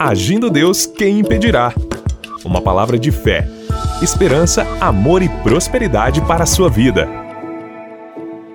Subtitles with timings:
[0.00, 1.72] Agindo Deus, quem impedirá?
[2.44, 3.48] Uma palavra de fé,
[4.00, 7.08] esperança, amor e prosperidade para a sua vida.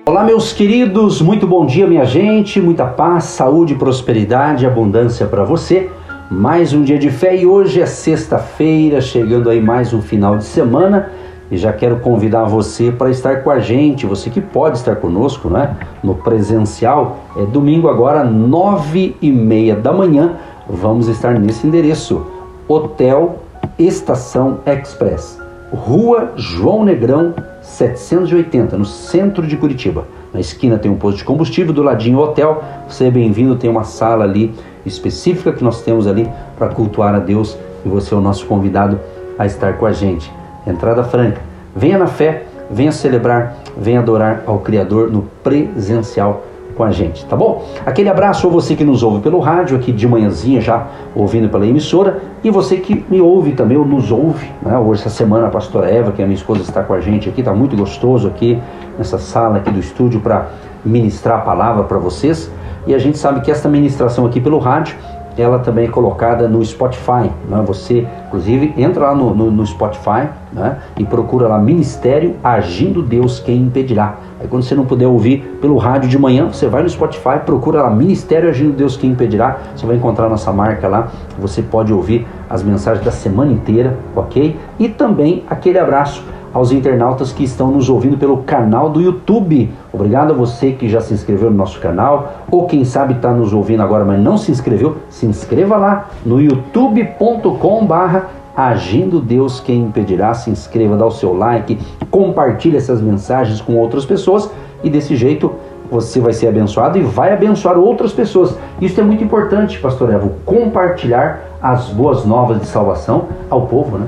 [0.06, 5.44] Olá, meus queridos, muito bom dia, minha gente, muita paz, saúde, prosperidade e abundância para
[5.44, 5.90] você.
[6.30, 10.44] Mais um dia de fé e hoje é sexta-feira, chegando aí mais um final de
[10.44, 11.10] semana
[11.50, 15.50] e já quero convidar você para estar com a gente, você que pode estar conosco,
[15.50, 15.76] né?
[16.02, 20.36] No presencial, é domingo agora, nove e meia da manhã,
[20.68, 22.26] vamos estar nesse endereço,
[22.66, 23.38] Hotel
[23.78, 25.40] Estação Express,
[25.72, 30.06] Rua João Negrão 780, no centro de Curitiba.
[30.32, 32.62] Na esquina tem um posto de combustível, do ladinho hotel.
[32.88, 34.54] Você é bem-vindo, tem uma sala ali
[34.84, 38.98] específica que nós temos ali para cultuar a Deus e você é o nosso convidado
[39.38, 40.30] a estar com a gente
[40.66, 41.40] entrada franca.
[41.74, 47.36] Venha na fé, venha celebrar, venha adorar ao Criador no presencial com a gente, tá
[47.36, 47.64] bom?
[47.86, 51.66] Aquele abraço a você que nos ouve pelo rádio, aqui de manhãzinha já ouvindo pela
[51.66, 54.76] emissora, e você que me ouve também, ou nos ouve, né?
[54.76, 57.28] Hoje, essa semana, a pastora Eva, que é a minha esposa, está com a gente
[57.28, 58.58] aqui, tá muito gostoso aqui
[58.98, 60.48] nessa sala aqui do estúdio para
[60.84, 62.50] ministrar a palavra para vocês.
[62.86, 64.96] E a gente sabe que esta ministração aqui pelo rádio
[65.36, 67.30] ela também é colocada no Spotify.
[67.48, 67.62] Né?
[67.66, 70.78] Você, inclusive, entra lá no, no, no Spotify né?
[70.96, 74.16] e procura lá Ministério Agindo Deus Quem Impedirá.
[74.44, 77.80] Aí quando você não puder ouvir pelo rádio de manhã, você vai no Spotify, procura
[77.80, 79.58] lá Ministério Agindo Deus Quem Impedirá.
[79.74, 81.08] Você vai encontrar nossa marca lá.
[81.38, 84.54] Você pode ouvir as mensagens da semana inteira, ok?
[84.78, 89.70] E também aquele abraço aos internautas que estão nos ouvindo pelo canal do YouTube.
[89.90, 93.54] Obrigado a você que já se inscreveu no nosso canal, ou quem sabe está nos
[93.54, 99.82] ouvindo agora, mas não se inscreveu, se inscreva lá no youtube.com barra Agindo Deus Quem
[99.82, 100.34] Impedirá.
[100.34, 101.78] Se inscreva, dá o seu like,
[102.10, 104.50] compartilhe essas mensagens com outras pessoas
[104.82, 105.52] e desse jeito
[105.90, 108.56] você vai ser abençoado e vai abençoar outras pessoas.
[108.80, 114.06] Isso é muito importante, pastor Evo, compartilhar as boas novas de salvação ao povo, né?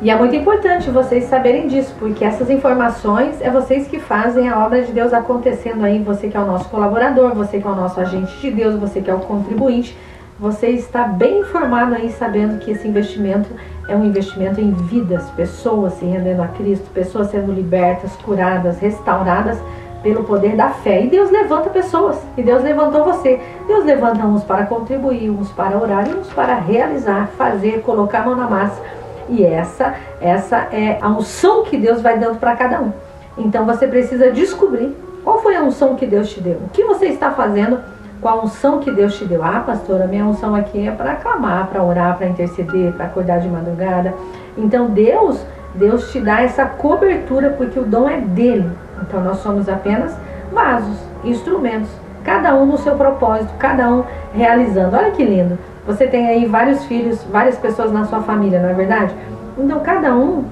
[0.00, 4.66] E é muito importante vocês saberem disso, porque essas informações é vocês que fazem a
[4.66, 6.00] obra de Deus acontecendo aí.
[6.02, 9.00] Você que é o nosso colaborador, você que é o nosso agente de Deus, você
[9.00, 9.96] que é o contribuinte,
[10.42, 13.48] você está bem informado aí, sabendo que esse investimento
[13.88, 19.56] é um investimento em vidas, pessoas se rendendo a Cristo, pessoas sendo libertas, curadas, restauradas
[20.02, 21.04] pelo poder da fé.
[21.04, 23.40] E Deus levanta pessoas, e Deus levantou você.
[23.68, 28.26] Deus levanta uns para contribuir, uns para orar e uns para realizar, fazer, colocar a
[28.26, 28.82] mão na massa
[29.28, 32.92] e essa, essa é a unção que Deus vai dando para cada um.
[33.38, 34.92] Então você precisa descobrir
[35.22, 36.58] qual foi a unção que Deus te deu.
[36.58, 37.80] O que você está fazendo
[38.22, 39.42] com a unção que Deus te deu?
[39.42, 43.48] Ah, pastora, minha unção aqui é para aclamar, para orar, para interceder, para acordar de
[43.48, 44.14] madrugada.
[44.56, 45.44] Então Deus,
[45.74, 48.70] Deus te dá essa cobertura porque o dom é dele.
[49.02, 50.16] Então nós somos apenas
[50.52, 51.90] vasos, instrumentos,
[52.22, 54.96] cada um no seu propósito, cada um realizando.
[54.96, 55.58] Olha que lindo.
[55.84, 59.12] Você tem aí vários filhos, várias pessoas na sua família, não é verdade?
[59.58, 60.44] Então cada um,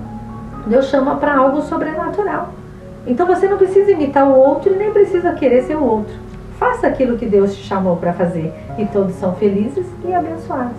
[0.66, 2.48] Deus chama para algo sobrenatural.
[3.06, 6.29] Então você não precisa imitar o outro e nem precisa querer ser o outro.
[6.60, 10.76] Faça aquilo que Deus te chamou para fazer e todos são felizes e abençoados.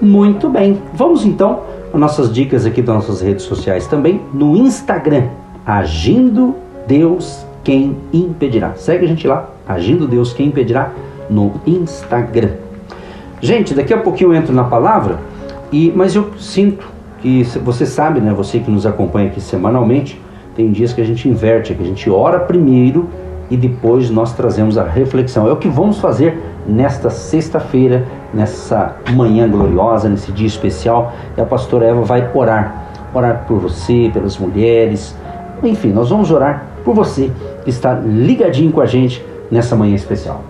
[0.00, 0.80] Muito bem.
[0.94, 1.60] Vamos então
[1.92, 5.28] às nossas dicas aqui das nossas redes sociais também no Instagram,
[5.66, 6.56] Agindo
[6.86, 8.72] Deus Quem Impedirá.
[8.76, 10.90] Segue a gente lá, Agindo Deus Quem Impedirá
[11.28, 12.52] no Instagram.
[13.42, 15.18] Gente, daqui a pouquinho eu entro na palavra,
[15.70, 16.88] e mas eu sinto
[17.20, 20.18] que você sabe, né, você que nos acompanha aqui semanalmente,
[20.56, 23.08] tem dias que a gente inverte, que a gente ora primeiro
[23.50, 25.48] e depois nós trazemos a reflexão.
[25.48, 31.12] É o que vamos fazer nesta sexta-feira, nessa manhã gloriosa, nesse dia especial.
[31.36, 35.14] E a pastora Eva vai orar, orar por você, pelas mulheres,
[35.62, 37.30] enfim, nós vamos orar por você
[37.62, 40.42] que está ligadinho com a gente nessa manhã especial.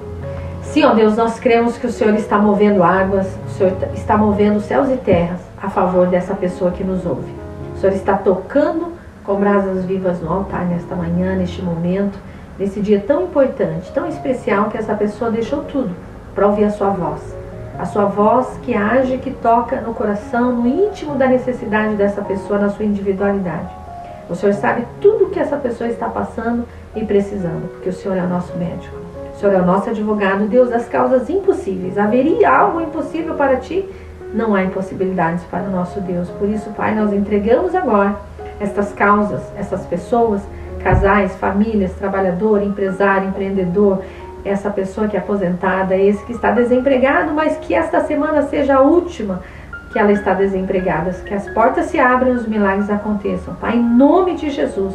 [0.62, 4.58] Sim, ó Deus, nós cremos que o Senhor está movendo águas, o Senhor está movendo
[4.60, 7.30] céus e terras a favor dessa pessoa que nos ouve.
[7.76, 8.92] O Senhor está tocando
[9.22, 12.18] com brasas vivas no altar nesta manhã, neste momento,
[12.58, 15.90] nesse dia tão importante, tão especial que essa pessoa deixou tudo
[16.34, 17.36] para ouvir a sua voz.
[17.78, 22.58] A sua voz que age, que toca no coração, no íntimo da necessidade dessa pessoa,
[22.58, 23.68] na sua individualidade.
[24.28, 28.16] O Senhor sabe tudo o que essa pessoa está passando e precisando, porque o Senhor
[28.16, 29.02] é o nosso médico.
[29.42, 31.98] Senhor é o nosso advogado, Deus das causas impossíveis.
[31.98, 33.84] Haveria algo impossível para ti?
[34.32, 36.30] Não há impossibilidades para o nosso Deus.
[36.30, 38.14] Por isso, Pai, nós entregamos agora
[38.60, 40.40] estas causas, essas pessoas,
[40.82, 44.02] casais, famílias, trabalhador, empresário, empreendedor,
[44.44, 48.80] essa pessoa que é aposentada, esse que está desempregado, mas que esta semana seja a
[48.80, 49.40] última
[49.92, 53.54] que ela está desempregada, que as portas se abram e os milagres aconteçam.
[53.54, 54.94] Pai, em nome de Jesus.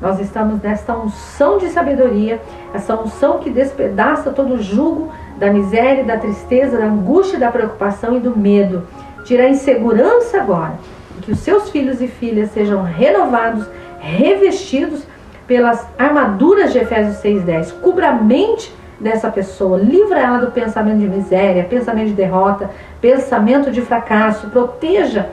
[0.00, 2.40] Nós estamos nesta unção de sabedoria,
[2.72, 8.16] essa unção que despedaça todo o jugo da miséria, da tristeza, da angústia, da preocupação
[8.16, 8.86] e do medo.
[9.24, 10.74] Tira a insegurança agora.
[11.22, 13.66] Que os seus filhos e filhas sejam renovados,
[13.98, 15.04] revestidos
[15.48, 17.80] pelas armaduras de Efésios 6,10.
[17.80, 23.70] Cubra a mente dessa pessoa, livra ela do pensamento de miséria, pensamento de derrota, pensamento
[23.70, 25.26] de fracasso, proteja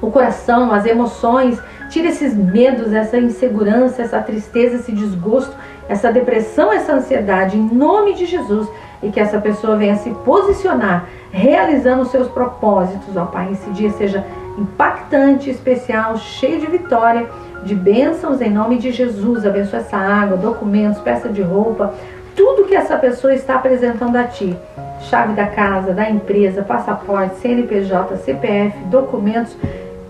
[0.00, 1.60] o coração, as emoções,
[1.90, 5.54] tire esses medos, essa insegurança, essa tristeza, esse desgosto,
[5.88, 8.68] essa depressão, essa ansiedade, em nome de Jesus,
[9.02, 13.90] e que essa pessoa venha se posicionar, realizando os seus propósitos, ó Pai, esse dia
[13.90, 14.24] seja
[14.56, 17.28] impactante, especial, cheio de vitória,
[17.64, 19.46] de bênçãos em nome de Jesus.
[19.46, 21.94] Abençoa essa água, documentos, peça de roupa,
[22.34, 24.56] tudo que essa pessoa está apresentando a Ti.
[25.00, 29.56] Chave da casa, da empresa, passaporte, CNPJ, CPF, documentos.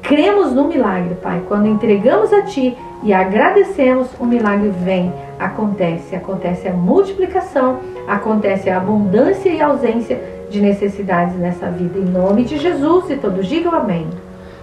[0.03, 1.43] Cremos no milagre, Pai.
[1.49, 6.15] Quando entregamos a Ti e agradecemos, o milagre vem, acontece.
[6.15, 10.21] Acontece a multiplicação, acontece a abundância e ausência
[10.51, 11.99] de necessidades nessa vida.
[11.99, 14.07] Em nome de Jesus e todos digam amém.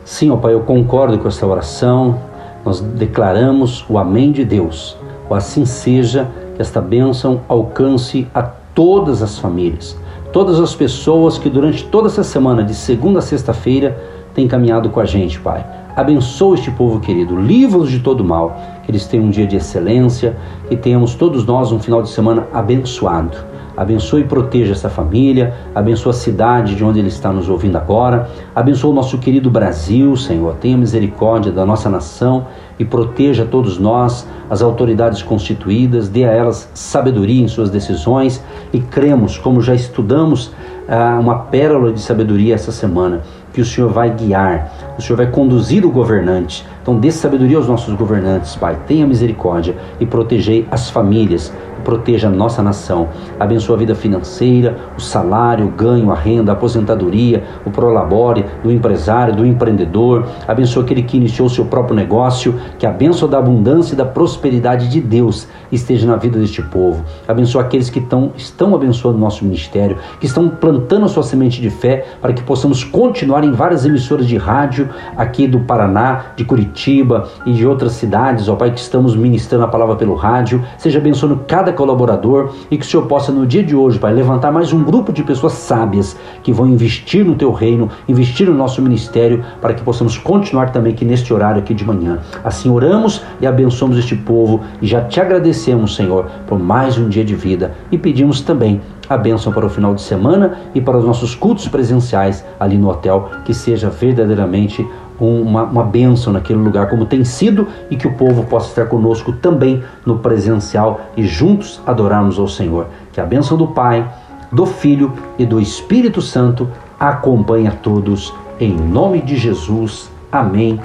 [0.06, 2.29] Sim, ó Pai, eu concordo com essa oração.
[2.66, 4.98] Nós declaramos o amém de Deus.
[5.30, 9.98] O assim seja, que esta bênção alcance a todas as famílias,
[10.32, 13.98] todas as pessoas que durante toda essa semana, de segunda a sexta-feira,
[14.34, 15.66] têm caminhado com a gente, Pai.
[15.96, 20.38] Abençoa este povo querido, livra-os de todo mal, que eles tenham um dia de excelência,
[20.68, 23.49] que tenhamos todos nós um final de semana abençoado.
[23.80, 28.30] Abençoe e proteja essa família, abençoa a cidade de onde ele está nos ouvindo agora,
[28.54, 30.56] abençoa o nosso querido Brasil, Senhor.
[30.56, 32.48] Tenha misericórdia da nossa nação
[32.78, 38.44] e proteja todos nós, as autoridades constituídas, dê a elas sabedoria em suas decisões
[38.74, 40.52] e cremos, como já estudamos,
[40.86, 43.22] ah, uma pérola de sabedoria essa semana
[43.54, 46.66] que o Senhor vai guiar, o Senhor vai conduzir o governante.
[46.82, 48.78] Então, dê sabedoria aos nossos governantes, Pai.
[48.88, 53.10] Tenha misericórdia e protegei as famílias, proteja a nossa nação.
[53.40, 58.72] Abençoa a vida financeira, o salário, o ganho, a renda, a aposentadoria, o prolabore do
[58.72, 60.26] empresário, do empreendedor.
[60.48, 62.56] Abençoa aquele que iniciou seu próprio negócio.
[62.78, 67.04] Que a bênção da abundância e da prosperidade de Deus esteja na vida deste povo.
[67.28, 71.62] Abençoa aqueles que estão, estão abençoando o nosso ministério, que estão plantando a sua semente
[71.62, 76.44] de fé para que possamos continuar em várias emissoras de rádio aqui do Paraná, de
[76.44, 80.64] Curitiba e de outras cidades, ó Pai, que estamos ministrando a palavra pelo rádio.
[80.78, 84.52] Seja abençoando cada colaborador e que o Senhor possa no dia de hoje, Pai, levantar
[84.52, 88.82] mais um grupo de pessoas sábias que vão investir no teu reino, investir no nosso
[88.82, 92.20] ministério para que possamos continuar também aqui neste horário aqui de manhã.
[92.44, 97.24] Assim oramos e abençoamos este povo e já te agradecemos, Senhor, por mais um dia
[97.24, 101.04] de vida e pedimos também a bênção para o final de semana e para os
[101.04, 104.88] nossos cultos presenciais ali no hotel, que seja verdadeiramente
[105.20, 109.34] uma, uma bênção naquele lugar, como tem sido, e que o povo possa estar conosco
[109.34, 112.88] também no presencial e juntos adorarmos ao Senhor.
[113.12, 114.10] Que a bênção do Pai,
[114.52, 116.70] do Filho e do Espírito Santo
[117.00, 120.10] acompanhe a todos, em nome de Jesus.
[120.32, 120.80] Amém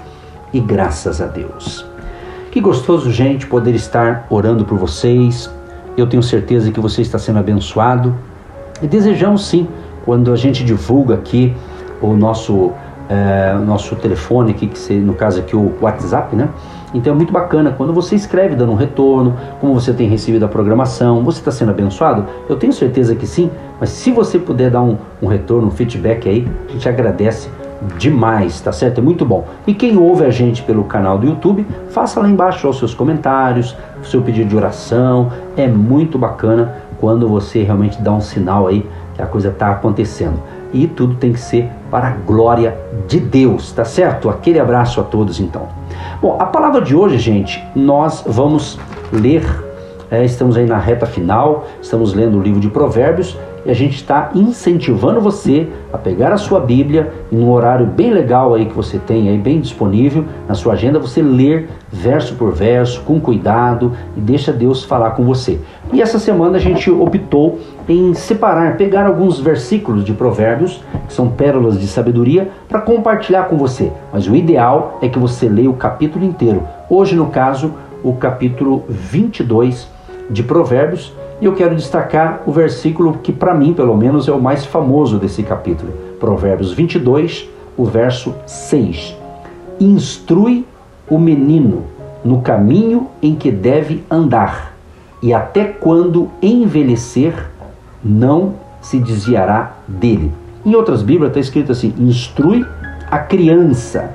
[0.52, 1.84] e graças a Deus.
[2.50, 5.50] Que gostoso, gente, poder estar orando por vocês.
[5.96, 8.14] Eu tenho certeza que você está sendo abençoado.
[8.81, 9.66] E desejamos sim,
[10.04, 11.52] quando a gente divulga aqui
[12.00, 12.72] o nosso,
[13.09, 16.49] é, nosso telefone, aqui, que no caso aqui o WhatsApp, né?
[16.95, 20.49] Então é muito bacana quando você escreve dando um retorno, como você tem recebido a
[20.49, 22.25] programação, você está sendo abençoado?
[22.49, 26.29] Eu tenho certeza que sim, mas se você puder dar um, um retorno, um feedback
[26.29, 27.51] aí, a gente agradece
[27.99, 28.99] demais, tá certo?
[28.99, 29.44] É muito bom.
[29.67, 33.77] E quem ouve a gente pelo canal do YouTube, faça lá embaixo os seus comentários,
[34.01, 35.31] o seu pedido de oração.
[35.56, 40.41] É muito bacana quando você realmente dá um sinal aí que a coisa está acontecendo.
[40.73, 44.29] E tudo tem que ser para a glória de Deus, tá certo?
[44.29, 45.69] Aquele abraço a todos então.
[46.20, 48.81] Bom, a palavra de hoje, gente, nós vamos
[49.13, 49.44] ler.
[50.10, 53.97] É, estamos aí na reta final, estamos lendo o livro de Provérbios e a gente
[53.97, 58.75] está incentivando você a pegar a sua Bíblia em um horário bem legal aí que
[58.75, 63.93] você tem aí bem disponível na sua agenda, você ler verso por verso com cuidado
[64.17, 65.61] e deixa Deus falar com você.
[65.93, 71.29] E essa semana a gente optou em separar, pegar alguns versículos de Provérbios, que são
[71.29, 73.93] pérolas de sabedoria, para compartilhar com você.
[74.13, 76.63] Mas o ideal é que você leia o capítulo inteiro.
[76.89, 79.89] Hoje, no caso, o capítulo 22
[80.31, 81.13] de Provérbios
[81.44, 85.19] e eu quero destacar o versículo que, para mim, pelo menos, é o mais famoso
[85.19, 85.93] desse capítulo.
[86.19, 89.15] Provérbios 22, o verso 6.
[89.79, 90.65] Instrui
[91.06, 91.84] o menino
[92.24, 94.74] no caminho em que deve andar,
[95.22, 97.51] e até quando envelhecer,
[98.03, 100.32] não se desviará dele.
[100.65, 102.65] Em outras Bíblias está escrito assim: instrui
[103.10, 104.15] a criança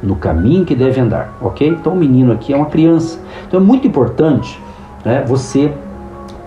[0.00, 1.70] no caminho que deve andar, ok?
[1.70, 3.18] Então o menino aqui é uma criança.
[3.48, 4.60] Então é muito importante
[5.04, 5.72] né, você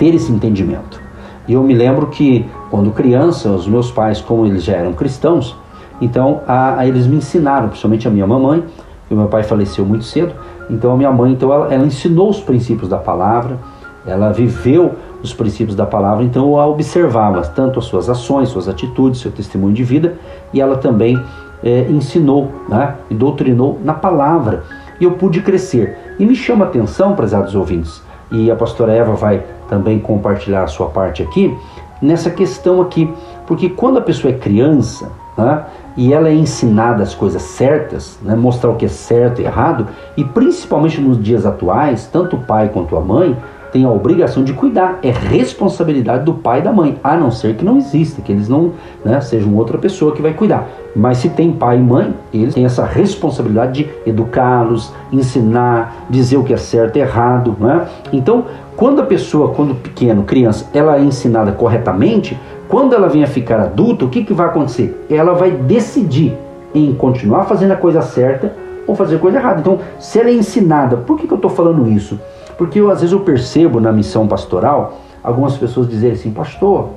[0.01, 0.99] ter esse entendimento.
[1.47, 5.55] E eu me lembro que quando criança, os meus pais, como eles já eram cristãos,
[6.01, 8.63] então a, a eles me ensinaram, principalmente a minha mamãe,
[9.07, 10.33] que meu pai faleceu muito cedo,
[10.71, 13.59] então a minha mãe, então ela, ela ensinou os princípios da palavra,
[14.03, 18.67] ela viveu os princípios da palavra, então eu a observava, tanto as suas ações, suas
[18.67, 20.15] atitudes, seu testemunho de vida,
[20.51, 21.21] e ela também
[21.63, 24.63] é, ensinou né, e doutrinou na palavra.
[24.99, 26.15] E eu pude crescer.
[26.17, 30.67] E me chama a atenção, prezados ouvintes, e a pastora Eva vai também compartilhar a
[30.67, 31.55] sua parte aqui,
[32.01, 33.11] nessa questão aqui.
[33.45, 35.65] Porque quando a pessoa é criança né,
[35.97, 39.87] e ela é ensinada as coisas certas, né, mostrar o que é certo e errado,
[40.15, 43.35] e principalmente nos dias atuais, tanto o pai quanto a mãe
[43.71, 44.99] tem a obrigação de cuidar.
[45.01, 48.49] É responsabilidade do pai e da mãe, a não ser que não exista, que eles
[48.49, 48.73] não
[49.03, 50.67] né, sejam outra pessoa que vai cuidar.
[50.95, 56.43] Mas se tem pai e mãe, eles têm essa responsabilidade de educá-los, ensinar, dizer o
[56.43, 57.55] que é certo e errado.
[57.59, 57.87] Né?
[58.11, 58.45] Então,
[58.75, 63.59] quando a pessoa, quando pequeno, criança, ela é ensinada corretamente, quando ela vem a ficar
[63.59, 65.05] adulta, o que, que vai acontecer?
[65.09, 66.37] Ela vai decidir
[66.73, 68.53] em continuar fazendo a coisa certa
[68.87, 69.59] ou fazer a coisa errada.
[69.59, 72.19] Então, se ela é ensinada, por que, que eu estou falando isso?
[72.57, 76.89] Porque eu, às vezes eu percebo na missão pastoral algumas pessoas dizerem assim, pastor,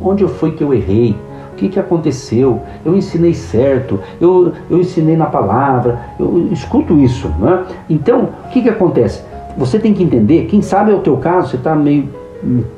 [0.00, 1.16] onde foi que eu errei?
[1.54, 2.62] O que, que aconteceu?
[2.84, 7.28] Eu ensinei certo, eu, eu ensinei na palavra, eu escuto isso.
[7.38, 7.64] Né?
[7.88, 9.22] Então, o que, que acontece?
[9.56, 12.08] Você tem que entender, quem sabe é o teu caso, você está meio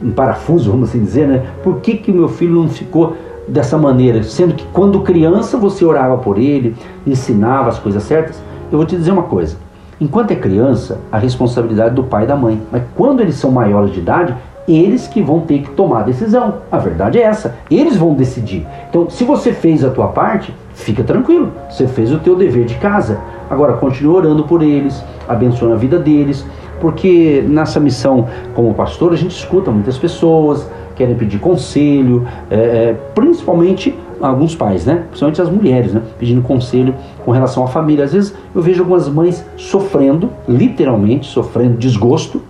[0.02, 1.42] em parafuso, vamos assim dizer, né?
[1.64, 3.16] Por que, que o meu filho não ficou
[3.48, 4.22] dessa maneira?
[4.22, 8.40] Sendo que quando criança você orava por ele, ensinava as coisas certas.
[8.70, 9.56] Eu vou te dizer uma coisa:
[9.98, 12.60] Enquanto é criança, a responsabilidade do pai e da mãe.
[12.70, 14.36] Mas quando eles são maiores de idade,
[14.68, 16.56] eles que vão ter que tomar a decisão.
[16.70, 17.56] A verdade é essa.
[17.70, 18.66] Eles vão decidir.
[18.88, 21.52] Então, se você fez a tua parte, fica tranquilo.
[21.70, 23.20] Você fez o teu dever de casa.
[23.48, 26.44] Agora, continue orando por eles, abençoando a vida deles,
[26.80, 32.96] porque nessa missão como pastor a gente escuta muitas pessoas, querem pedir conselho, é, é,
[33.14, 35.04] principalmente alguns pais, né?
[35.08, 36.02] Principalmente as mulheres, né?
[36.18, 36.94] Pedindo conselho
[37.24, 38.04] com relação à família.
[38.04, 42.42] Às vezes eu vejo algumas mães sofrendo, literalmente sofrendo desgosto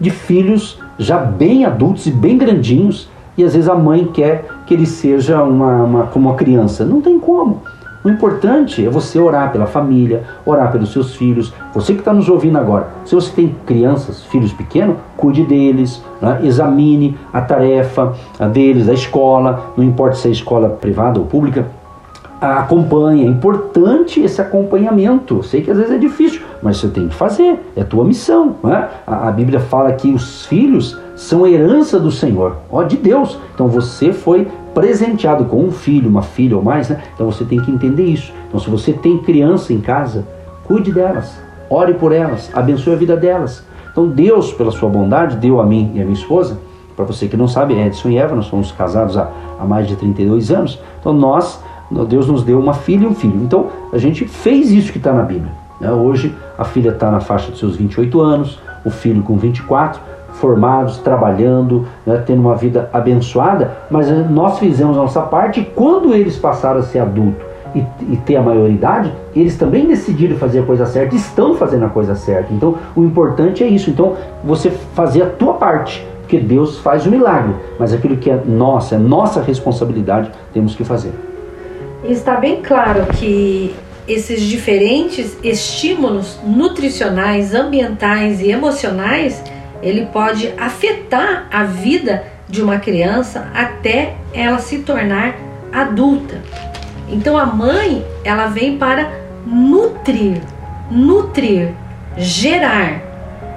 [0.00, 4.74] de filhos já bem adultos e bem grandinhos, e às vezes a mãe quer que
[4.74, 6.84] ele seja uma, uma como uma criança.
[6.84, 7.62] Não tem como.
[8.04, 11.52] O importante é você orar pela família, orar pelos seus filhos.
[11.74, 16.40] Você que está nos ouvindo agora, se você tem crianças, filhos pequenos, cuide deles, né?
[16.42, 18.14] examine a tarefa
[18.52, 21.66] deles, a escola, não importa se é escola privada ou pública,
[22.40, 23.24] acompanhe.
[23.24, 25.42] É importante esse acompanhamento.
[25.42, 27.58] Sei que às vezes é difícil, mas você tem que fazer.
[27.76, 28.56] É tua missão.
[28.62, 28.88] Né?
[29.06, 33.38] A, a Bíblia fala que os filhos são herança do Senhor, ó, de Deus.
[33.54, 37.02] Então você foi presenteado com um filho, uma filha ou mais, né?
[37.14, 38.32] Então você tem que entender isso.
[38.48, 40.24] Então se você tem criança em casa,
[40.64, 41.36] cuide delas,
[41.68, 43.64] ore por elas, abençoe a vida delas.
[43.90, 46.56] Então Deus, pela sua bondade, deu a mim e a minha esposa,
[46.94, 49.96] para você que não sabe, Edson e Eva, nós somos casados há, há mais de
[49.96, 50.80] 32 anos.
[51.00, 53.40] Então nós, Deus nos deu uma filha e um filho.
[53.42, 55.52] Então a gente fez isso que está na Bíblia.
[55.80, 55.90] Né?
[55.90, 60.00] Hoje a filha está na faixa dos seus 28 anos, o filho com 24
[60.32, 66.14] formados, trabalhando, né, tendo uma vida abençoada, mas nós fizemos a nossa parte e quando
[66.14, 70.62] eles passaram a ser adultos e, e ter a maioridade, eles também decidiram fazer a
[70.62, 72.52] coisa certa, estão fazendo a coisa certa.
[72.52, 73.90] Então o importante é isso.
[73.90, 74.14] Então
[74.44, 78.94] você fazer a tua parte, porque Deus faz o milagre, mas aquilo que é nossa,
[78.94, 81.12] é nossa responsabilidade, temos que fazer.
[82.04, 83.74] Está bem claro que
[84.06, 89.42] esses diferentes estímulos nutricionais, ambientais e emocionais
[89.82, 95.36] ele pode afetar a vida de uma criança até ela se tornar
[95.72, 96.40] adulta.
[97.08, 99.10] Então a mãe, ela vem para
[99.44, 100.40] nutrir,
[100.90, 101.70] nutrir,
[102.16, 103.02] gerar,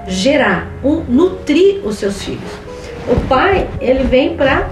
[0.07, 2.51] gerar, um, nutrir os seus filhos.
[3.07, 4.69] O pai, ele vem para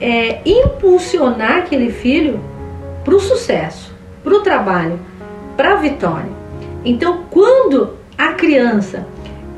[0.00, 2.40] é, impulsionar aquele filho
[3.04, 4.98] para o sucesso, para o trabalho,
[5.56, 6.30] para a vitória.
[6.84, 9.06] Então, quando a criança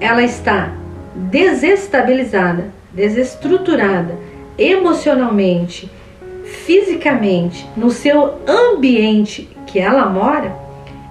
[0.00, 0.72] ela está
[1.14, 4.16] desestabilizada, desestruturada
[4.58, 5.90] emocionalmente,
[6.44, 10.54] fisicamente, no seu ambiente que ela mora,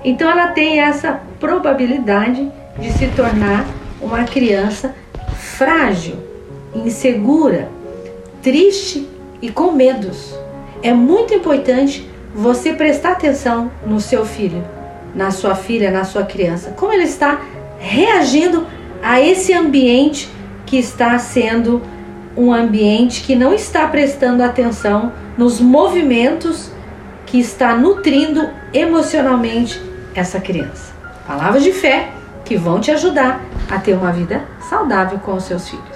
[0.04, 3.66] então ela tem essa probabilidade de se tornar
[4.02, 4.96] uma criança
[5.38, 6.16] frágil,
[6.75, 7.70] insegura,
[8.42, 9.08] triste
[9.42, 10.34] e com medos.
[10.82, 14.63] É muito importante você prestar atenção no seu filho,
[15.13, 17.42] na sua filha, na sua criança, como ele está
[17.80, 18.66] reagindo
[19.02, 20.30] a esse ambiente
[20.66, 21.82] que está sendo
[22.36, 26.72] um ambiente que não está prestando atenção nos movimentos
[27.25, 29.82] que está nutrindo emocionalmente
[30.16, 30.94] essa criança.
[31.28, 32.10] Palavras de fé
[32.44, 35.93] que vão te ajudar a ter uma vida saudável com os seus filhos.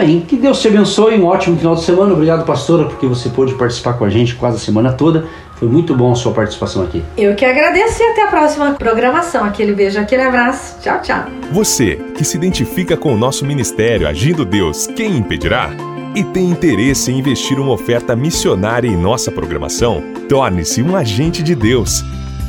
[0.00, 0.20] Amém.
[0.22, 2.14] Que Deus te abençoe, um ótimo final de semana.
[2.14, 5.26] Obrigado, pastora, porque você pôde participar com a gente quase a semana toda.
[5.56, 7.02] Foi muito bom a sua participação aqui.
[7.18, 9.44] Eu que agradeço e até a próxima programação.
[9.44, 10.80] Aquele beijo, aquele abraço.
[10.80, 11.26] Tchau, tchau.
[11.52, 15.70] Você que se identifica com o nosso ministério Agindo Deus, quem impedirá?
[16.14, 20.02] E tem interesse em investir uma oferta missionária em nossa programação?
[20.30, 22.02] Torne-se um agente de Deus